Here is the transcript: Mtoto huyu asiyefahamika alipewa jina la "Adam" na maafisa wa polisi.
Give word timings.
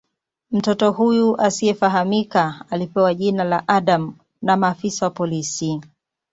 Mtoto 0.51 0.91
huyu 0.91 1.41
asiyefahamika 1.41 2.65
alipewa 2.69 3.13
jina 3.13 3.43
la 3.43 3.67
"Adam" 3.67 4.17
na 4.41 4.57
maafisa 4.57 5.05
wa 5.05 5.09
polisi. 5.11 5.81